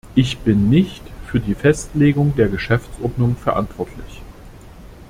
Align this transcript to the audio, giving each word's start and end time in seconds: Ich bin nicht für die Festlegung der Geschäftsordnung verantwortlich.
Ich 0.15 0.39
bin 0.39 0.67
nicht 0.67 1.03
für 1.27 1.39
die 1.39 1.53
Festlegung 1.53 2.33
der 2.35 2.47
Geschäftsordnung 2.47 3.35
verantwortlich. 3.35 4.23